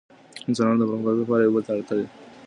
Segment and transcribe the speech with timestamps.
[0.49, 2.05] انسانان د پرمختګ لپاره يو بل ته اړ دي.